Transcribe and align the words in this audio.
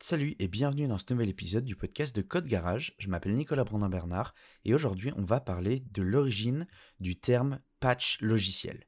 Salut 0.00 0.36
et 0.38 0.48
bienvenue 0.48 0.86
dans 0.86 0.98
ce 0.98 1.04
nouvel 1.10 1.30
épisode 1.30 1.64
du 1.64 1.76
podcast 1.76 2.14
de 2.14 2.20
Code 2.20 2.46
Garage. 2.46 2.94
Je 2.98 3.08
m'appelle 3.08 3.36
Nicolas 3.36 3.64
Brandin-Bernard 3.64 4.34
et 4.64 4.74
aujourd'hui 4.74 5.12
on 5.16 5.24
va 5.24 5.40
parler 5.40 5.80
de 5.92 6.02
l'origine 6.02 6.66
du 7.00 7.16
terme 7.18 7.60
patch 7.80 8.20
logiciel. 8.20 8.86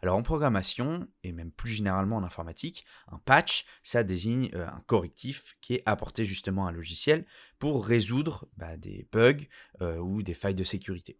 Alors 0.00 0.16
en 0.16 0.22
programmation 0.22 1.06
et 1.24 1.32
même 1.32 1.50
plus 1.50 1.72
généralement 1.72 2.16
en 2.16 2.24
informatique, 2.24 2.86
un 3.08 3.18
patch 3.18 3.66
ça 3.82 4.02
désigne 4.02 4.48
euh, 4.54 4.66
un 4.66 4.80
correctif 4.86 5.56
qui 5.60 5.74
est 5.74 5.82
apporté 5.84 6.24
justement 6.24 6.66
à 6.66 6.70
un 6.70 6.72
logiciel 6.72 7.26
pour 7.58 7.84
résoudre 7.84 8.48
bah, 8.56 8.78
des 8.78 9.06
bugs 9.12 9.44
euh, 9.82 9.98
ou 9.98 10.22
des 10.22 10.34
failles 10.34 10.54
de 10.54 10.64
sécurité. 10.64 11.18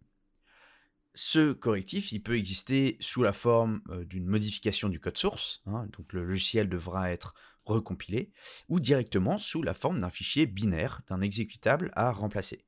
Ce 1.19 1.51
correctif, 1.51 2.11
il 2.11 2.21
peut 2.21 2.37
exister 2.37 2.95
sous 2.99 3.23
la 3.23 3.33
forme 3.33 3.81
d'une 4.05 4.27
modification 4.27 4.87
du 4.87 4.99
code 4.99 5.17
source, 5.17 5.63
hein, 5.65 5.87
donc 5.97 6.13
le 6.13 6.23
logiciel 6.23 6.69
devra 6.69 7.11
être 7.11 7.33
recompilé, 7.65 8.31
ou 8.69 8.79
directement 8.79 9.39
sous 9.39 9.63
la 9.63 9.73
forme 9.73 9.99
d'un 9.99 10.11
fichier 10.11 10.45
binaire, 10.45 11.01
d'un 11.09 11.21
exécutable 11.21 11.91
à 11.95 12.11
remplacer. 12.11 12.67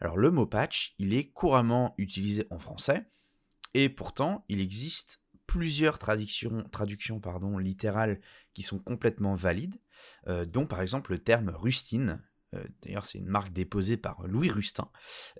Alors 0.00 0.16
le 0.16 0.30
mot 0.30 0.46
patch, 0.46 0.94
il 0.98 1.12
est 1.12 1.32
couramment 1.32 1.94
utilisé 1.98 2.46
en 2.48 2.58
français, 2.58 3.04
et 3.74 3.90
pourtant 3.90 4.46
il 4.48 4.62
existe 4.62 5.20
plusieurs 5.46 5.98
traductions, 5.98 6.66
traductions 6.72 7.20
pardon, 7.20 7.58
littérales 7.58 8.22
qui 8.54 8.62
sont 8.62 8.78
complètement 8.78 9.34
valides, 9.34 9.78
dont 10.46 10.64
par 10.64 10.80
exemple 10.80 11.12
le 11.12 11.18
terme 11.18 11.50
rustine, 11.50 12.22
d'ailleurs 12.82 13.04
c'est 13.04 13.18
une 13.18 13.28
marque 13.28 13.52
déposée 13.52 13.96
par 13.96 14.26
Louis 14.26 14.50
Rustin, 14.50 14.90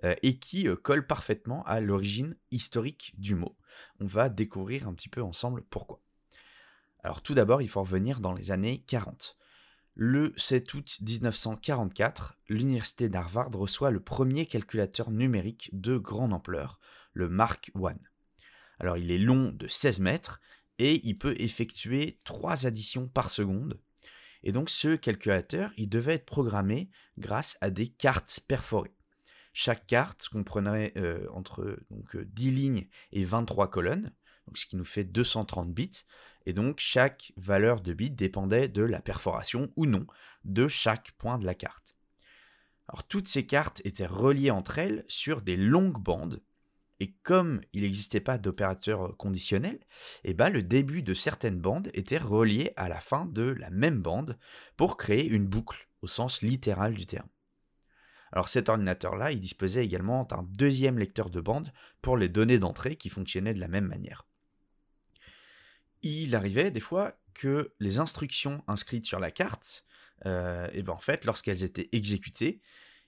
euh, 0.03 0.15
et 0.23 0.39
qui 0.39 0.67
colle 0.83 1.05
parfaitement 1.05 1.63
à 1.63 1.79
l'origine 1.79 2.35
historique 2.51 3.13
du 3.17 3.35
mot. 3.35 3.57
On 3.99 4.05
va 4.05 4.29
découvrir 4.29 4.87
un 4.87 4.93
petit 4.93 5.09
peu 5.09 5.21
ensemble 5.21 5.63
pourquoi. 5.69 6.01
Alors 7.03 7.21
tout 7.21 7.33
d'abord, 7.33 7.61
il 7.61 7.67
faut 7.67 7.81
revenir 7.81 8.19
dans 8.19 8.33
les 8.33 8.51
années 8.51 8.83
40. 8.87 9.37
Le 9.95 10.33
7 10.37 10.73
août 10.73 10.97
1944, 11.01 12.39
l'université 12.49 13.09
d'Harvard 13.09 13.51
reçoit 13.51 13.91
le 13.91 13.99
premier 13.99 14.45
calculateur 14.45 15.11
numérique 15.11 15.69
de 15.73 15.97
grande 15.97 16.33
ampleur, 16.33 16.79
le 17.11 17.29
Mark 17.29 17.71
I. 17.75 17.93
Alors 18.79 18.97
il 18.97 19.11
est 19.11 19.19
long 19.19 19.51
de 19.51 19.67
16 19.67 19.99
mètres 19.99 20.41
et 20.79 21.05
il 21.07 21.17
peut 21.17 21.35
effectuer 21.37 22.19
3 22.23 22.65
additions 22.65 23.07
par 23.07 23.29
seconde. 23.29 23.79
Et 24.43 24.51
donc 24.51 24.69
ce 24.69 24.95
calculateur, 24.95 25.71
il 25.77 25.89
devait 25.89 26.15
être 26.15 26.25
programmé 26.25 26.89
grâce 27.17 27.57
à 27.61 27.69
des 27.69 27.87
cartes 27.87 28.41
perforées. 28.47 28.95
Chaque 29.53 29.85
carte 29.85 30.27
comprenait 30.29 30.93
euh, 30.97 31.27
entre 31.31 31.77
donc, 31.91 32.17
10 32.17 32.51
lignes 32.51 32.87
et 33.11 33.23
23 33.23 33.69
colonnes, 33.69 34.11
ce 34.55 34.65
qui 34.65 34.75
nous 34.75 34.83
fait 34.83 35.03
230 35.03 35.73
bits, 35.73 36.03
et 36.45 36.53
donc 36.53 36.79
chaque 36.79 37.31
valeur 37.37 37.81
de 37.81 37.93
bit 37.93 38.15
dépendait 38.15 38.67
de 38.67 38.83
la 38.83 39.01
perforation 39.01 39.71
ou 39.75 39.85
non 39.85 40.05
de 40.43 40.67
chaque 40.67 41.11
point 41.13 41.37
de 41.37 41.45
la 41.45 41.55
carte. 41.55 41.95
Alors 42.89 43.07
toutes 43.07 43.27
ces 43.27 43.45
cartes 43.45 43.81
étaient 43.85 44.07
reliées 44.07 44.51
entre 44.51 44.77
elles 44.79 45.05
sur 45.07 45.41
des 45.41 45.55
longues 45.55 46.01
bandes, 46.01 46.41
et 47.03 47.13
comme 47.23 47.61
il 47.73 47.83
n'existait 47.83 48.19
pas 48.19 48.37
d'opérateur 48.37 49.15
conditionnel, 49.17 49.75
et 50.23 50.31
eh 50.31 50.33
ben 50.33 50.49
le 50.49 50.63
début 50.63 51.03
de 51.03 51.13
certaines 51.13 51.59
bandes 51.59 51.89
était 51.93 52.17
relié 52.17 52.71
à 52.75 52.89
la 52.89 52.99
fin 52.99 53.25
de 53.25 53.43
la 53.43 53.69
même 53.69 54.01
bande 54.01 54.37
pour 54.77 54.97
créer 54.97 55.27
une 55.27 55.45
boucle 55.45 55.87
au 56.01 56.07
sens 56.07 56.41
littéral 56.41 56.93
du 56.93 57.05
terme. 57.05 57.29
Alors 58.31 58.49
cet 58.49 58.69
ordinateur-là, 58.69 59.31
il 59.31 59.39
disposait 59.39 59.85
également 59.85 60.23
d'un 60.23 60.43
deuxième 60.43 60.97
lecteur 60.97 61.29
de 61.29 61.39
bande 61.39 61.71
pour 62.01 62.17
les 62.17 62.29
données 62.29 62.59
d'entrée 62.59 62.95
qui 62.95 63.09
fonctionnaient 63.09 63.53
de 63.53 63.59
la 63.59 63.67
même 63.67 63.85
manière 63.85 64.25
il 66.03 66.35
arrivait 66.35 66.69
des 66.69 66.79
fois 66.79 67.13
que 67.33 67.73
les 67.79 67.97
instructions 67.97 68.63
inscrites 68.67 69.05
sur 69.05 69.19
la 69.19 69.31
carte, 69.31 69.85
euh, 70.25 70.67
eh 70.73 70.83
ben 70.83 70.93
en 70.93 70.99
lorsqu'elles 71.25 71.63
étaient 71.63 71.89
exécutées, 71.93 72.61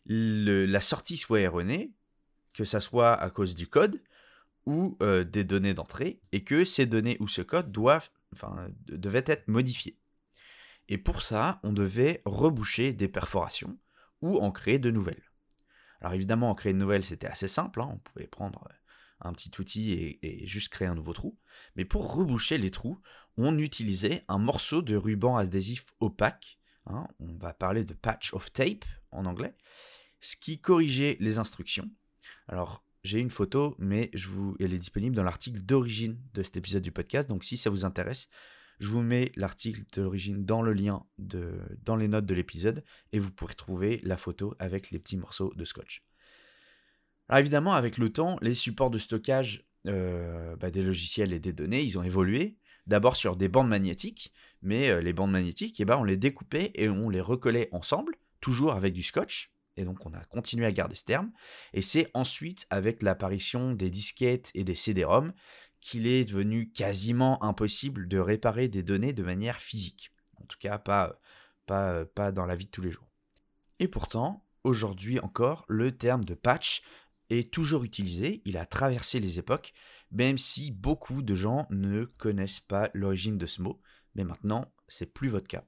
la 0.07 0.81
sortie 0.81 1.17
soit 1.17 1.41
erronée, 1.41 1.91
que 2.55 2.65
ça 2.65 2.79
soit 2.79 3.13
à 3.13 3.29
cause 3.29 3.53
du 3.53 3.67
code 3.67 4.01
ou 4.65 4.97
euh, 5.01 5.23
des 5.23 5.43
données 5.43 5.75
d'entrée, 5.75 6.21
et 6.31 6.43
que 6.43 6.65
ces 6.65 6.87
données 6.87 7.17
ou 7.19 7.27
ce 7.27 7.41
code 7.41 7.71
doivent, 7.71 8.09
enfin, 8.33 8.67
devaient 8.87 9.23
être 9.27 9.47
modifiés. 9.47 9.99
Et 10.87 10.97
pour 10.97 11.21
ça, 11.21 11.59
on 11.63 11.73
devait 11.73 12.21
reboucher 12.25 12.93
des 12.93 13.07
perforations 13.07 13.77
ou 14.21 14.37
en 14.37 14.51
créer 14.51 14.79
de 14.79 14.89
nouvelles. 14.89 15.31
Alors 16.01 16.13
évidemment, 16.13 16.49
en 16.49 16.55
créer 16.55 16.73
de 16.73 16.79
nouvelles, 16.79 17.03
c'était 17.03 17.27
assez 17.27 17.47
simple, 17.47 17.81
hein, 17.81 17.89
on 17.91 17.97
pouvait 17.97 18.27
prendre 18.27 18.67
un 19.21 19.33
petit 19.33 19.51
outil 19.59 20.17
et, 20.21 20.47
juste 20.47 20.69
créer 20.69 20.87
un 20.87 20.95
nouveau 20.95 21.13
trou. 21.13 21.37
Mais 21.75 21.85
pour 21.85 22.13
reboucher 22.13 22.57
les 22.57 22.71
trous, 22.71 23.01
on 23.37 23.57
utilisait 23.57 24.23
un 24.27 24.37
morceau 24.37 24.81
de 24.81 24.95
ruban 24.95 25.37
adhésif 25.37 25.85
opaque. 25.99 26.59
Hein, 26.87 27.07
on 27.19 27.35
va 27.37 27.53
parler 27.53 27.83
de 27.83 27.93
patch 27.93 28.33
of 28.33 28.51
tape 28.51 28.85
en 29.11 29.25
anglais, 29.25 29.55
ce 30.21 30.35
qui 30.35 30.59
corrigeait 30.59 31.17
les 31.19 31.39
instructions. 31.39 31.89
Alors, 32.47 32.83
j'ai 33.03 33.19
une 33.19 33.29
photo, 33.29 33.75
mais 33.77 34.11
elle 34.59 34.73
est 34.73 34.79
disponible 34.79 35.15
dans 35.15 35.23
l'article 35.23 35.61
d'origine 35.61 36.17
de 36.33 36.43
cet 36.43 36.57
épisode 36.57 36.83
du 36.83 36.91
podcast. 36.91 37.29
Donc, 37.29 37.43
si 37.43 37.57
ça 37.57 37.69
vous 37.69 37.85
intéresse, 37.85 38.29
je 38.79 38.87
vous 38.87 39.01
mets 39.01 39.31
l'article 39.35 39.83
d'origine 39.93 40.45
dans 40.45 40.61
le 40.61 40.73
lien 40.73 41.05
dans 41.17 41.95
les 41.95 42.07
notes 42.07 42.25
de 42.25 42.33
l'épisode 42.33 42.83
et 43.13 43.19
vous 43.19 43.31
pourrez 43.31 43.53
trouver 43.53 44.01
la 44.03 44.17
photo 44.17 44.55
avec 44.59 44.91
les 44.91 44.99
petits 44.99 45.17
morceaux 45.17 45.53
de 45.55 45.65
scotch. 45.65 46.03
Alors 47.29 47.39
évidemment, 47.39 47.73
avec 47.73 47.97
le 47.97 48.09
temps, 48.09 48.37
les 48.41 48.53
supports 48.53 48.91
de 48.91 48.97
stockage 48.97 49.65
euh, 49.87 50.55
bah, 50.57 50.71
des 50.71 50.83
logiciels 50.83 51.33
et 51.33 51.39
des 51.39 51.53
données, 51.53 51.81
ils 51.81 51.97
ont 51.97 52.03
évolué. 52.03 52.57
D'abord 52.85 53.15
sur 53.15 53.35
des 53.35 53.47
bandes 53.47 53.69
magnétiques, 53.69 54.31
mais 54.61 54.89
euh, 54.89 55.01
les 55.01 55.13
bandes 55.13 55.31
magnétiques, 55.31 55.79
eh 55.79 55.85
ben, 55.85 55.97
on 55.97 56.03
les 56.03 56.17
découpait 56.17 56.71
et 56.75 56.87
on 56.87 57.09
les 57.09 57.21
recollait 57.21 57.69
ensemble, 57.71 58.15
toujours 58.41 58.73
avec 58.73 58.93
du 58.93 59.01
scotch. 59.01 59.51
Et 59.77 59.85
donc 59.85 60.05
on 60.05 60.13
a 60.13 60.23
continué 60.25 60.65
à 60.65 60.71
garder 60.71 60.95
ce 60.95 61.05
terme. 61.05 61.31
Et 61.73 61.81
c'est 61.81 62.09
ensuite 62.13 62.65
avec 62.69 63.03
l'apparition 63.03 63.73
des 63.73 63.89
disquettes 63.89 64.51
et 64.53 64.63
des 64.63 64.75
CD-ROM 64.75 65.33
qu'il 65.81 66.07
est 66.07 66.25
devenu 66.25 66.71
quasiment 66.71 67.43
impossible 67.43 68.07
de 68.07 68.17
réparer 68.17 68.67
des 68.69 68.81
données 68.83 69.13
de 69.13 69.23
manière 69.23 69.57
physique. 69.57 70.11
En 70.41 70.45
tout 70.45 70.57
cas, 70.59 70.79
pas, 70.79 71.19
dans 71.67 72.45
la 72.45 72.55
vie 72.55 72.65
de 72.65 72.71
tous 72.71 72.81
les 72.81 72.91
jours. 72.91 73.07
Et 73.79 73.87
pourtant, 73.87 74.45
aujourd'hui 74.63 75.19
encore, 75.19 75.65
le 75.67 75.95
terme 75.95 76.23
de 76.23 76.33
patch 76.33 76.81
est 77.29 77.51
toujours 77.51 77.83
utilisé, 77.83 78.41
il 78.45 78.57
a 78.57 78.65
traversé 78.65 79.19
les 79.19 79.39
époques, 79.39 79.73
même 80.11 80.37
si 80.37 80.71
beaucoup 80.71 81.21
de 81.21 81.35
gens 81.35 81.67
ne 81.69 82.05
connaissent 82.05 82.59
pas 82.59 82.89
l'origine 82.93 83.37
de 83.37 83.45
ce 83.45 83.61
mot, 83.61 83.81
mais 84.15 84.23
maintenant, 84.23 84.73
c'est 84.87 85.11
plus 85.11 85.29
votre 85.29 85.47
cas. 85.47 85.65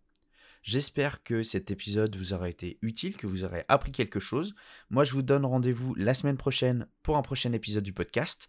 J'espère 0.64 1.24
que 1.24 1.44
cet 1.44 1.72
épisode 1.72 2.16
vous 2.16 2.34
aura 2.34 2.50
été 2.50 2.78
utile, 2.82 3.16
que 3.16 3.28
vous 3.28 3.44
aurez 3.44 3.64
appris 3.68 3.92
quelque 3.92 4.20
chose. 4.20 4.54
Moi, 4.90 5.04
je 5.04 5.14
vous 5.14 5.22
donne 5.22 5.46
rendez-vous 5.46 5.96
la 5.96 6.14
semaine 6.14 6.38
prochaine 6.38 6.88
pour 7.04 7.18
un 7.18 7.22
prochain 7.22 7.54
épisode 7.54 7.84
du 7.84 7.94
podcast 7.94 8.48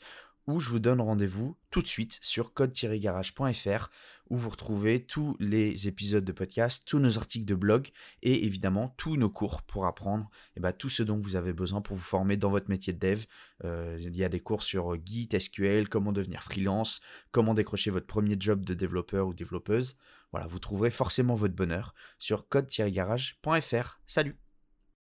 où 0.49 0.61
je 0.61 0.71
vous 0.71 0.79
donne 0.79 1.01
rendez-vous 1.03 1.57
tout 1.71 1.83
de 1.83 1.87
suite 1.87 2.19
sur 2.23 2.55
code-garage.fr 2.55 3.91
où 4.31 4.37
vous 4.37 4.49
retrouvez 4.49 5.05
tous 5.05 5.37
les 5.39 5.89
épisodes 5.89 6.25
de 6.25 6.33
podcast, 6.33 6.85
tous 6.87 6.99
nos 6.99 7.19
articles 7.19 7.45
de 7.45 7.55
blog 7.55 7.89
et 8.23 8.47
évidemment 8.47 8.95
tous 8.97 9.17
nos 9.17 9.29
cours 9.31 9.63
pour 9.63 9.87
apprendre 9.87 10.25
et 10.25 10.59
eh 10.59 10.61
ben, 10.61 10.73
tout 10.73 10.89
ce 10.89 11.03
dont 11.03 11.19
vous 11.19 11.37
avez 11.37 11.53
besoin 11.53 11.83
pour 11.83 11.97
vous 11.97 12.03
former 12.03 12.37
dans 12.39 12.51
votre 12.51 12.71
métier 12.71 12.95
de 12.95 12.99
dev. 12.99 13.25
Euh, 13.65 13.99
il 14.01 14.17
y 14.17 14.25
a 14.25 14.31
des 14.31 14.41
cours 14.41 14.63
sur 14.63 14.97
Git, 15.05 15.29
SQL, 15.39 15.89
comment 15.89 16.13
devenir 16.13 16.43
freelance, 16.43 17.01
comment 17.31 17.55
décrocher 17.55 17.91
votre 17.91 18.07
premier 18.07 18.37
job 18.39 18.65
de 18.65 18.73
développeur 18.73 19.29
ou 19.29 19.35
développeuse. 19.35 19.97
Voilà, 20.33 20.47
vous 20.47 20.59
trouverez 20.59 20.91
forcément 20.91 21.35
votre 21.35 21.55
bonheur 21.55 21.95
sur 22.19 22.49
code-garage.fr. 22.49 24.01
Salut 24.07 24.48